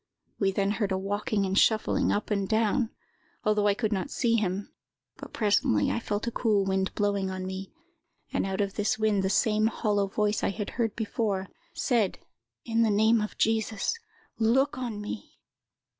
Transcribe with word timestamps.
We 0.39 0.51
then 0.51 0.71
heard 0.71 0.91
a 0.91 0.97
walking 0.97 1.45
and 1.45 1.55
shuffling 1.55 2.11
up 2.11 2.31
and 2.31 2.49
down, 2.49 2.89
although 3.43 3.67
I 3.67 3.75
could 3.75 3.93
not 3.93 4.09
see 4.09 4.33
him; 4.35 4.73
but 5.17 5.31
presently 5.31 5.91
I 5.91 5.99
felt 5.99 6.25
a 6.25 6.31
cool 6.31 6.65
wind 6.65 6.95
blowing 6.95 7.29
on 7.29 7.45
me, 7.45 7.71
and 8.33 8.43
out 8.43 8.61
of 8.61 8.73
this 8.73 8.97
wind 8.97 9.21
the 9.21 9.29
same 9.29 9.67
hollow 9.67 10.07
voice 10.07 10.43
I 10.43 10.49
had 10.49 10.71
heard 10.71 10.95
before, 10.95 11.49
said, 11.75 12.17
'In 12.65 12.81
the 12.81 12.89
name 12.89 13.21
of 13.21 13.37
Jesus, 13.37 13.93
look 14.39 14.75
on 14.75 14.99
me! 15.01 15.37